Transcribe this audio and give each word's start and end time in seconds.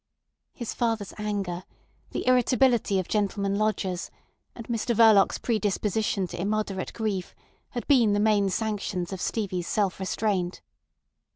His 0.55 0.73
father's 0.73 1.13
anger, 1.19 1.63
the 2.09 2.25
irritability 2.25 2.97
of 2.97 3.07
gentlemen 3.07 3.59
lodgers, 3.59 4.09
and 4.55 4.67
Mr 4.67 4.95
Verloc's 4.95 5.37
predisposition 5.37 6.25
to 6.29 6.41
immoderate 6.41 6.91
grief, 6.93 7.35
had 7.69 7.85
been 7.87 8.13
the 8.13 8.19
main 8.19 8.49
sanctions 8.49 9.13
of 9.13 9.21
Stevie's 9.21 9.67
self 9.67 9.99
restraint. 9.99 10.63